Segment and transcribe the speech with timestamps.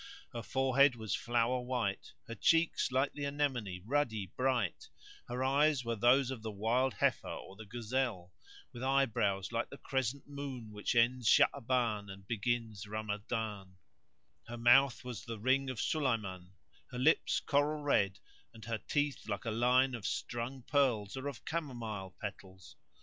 [0.33, 4.89] Her forehead was flower white; her cheeks like the anemone ruddy bright;
[5.27, 8.33] her eyes were those of the wild heifer or the gazelle,
[8.73, 13.75] with eyebrows like the crescent moon which ends Sha'aban and begins Ramazan;[FN#144]
[14.47, 16.49] her mouth was the ring of Sulayman,[FN#145]
[16.89, 18.17] her lips coral red,
[18.55, 22.75] and her teeth like a line of strung pearls or of camomile petals.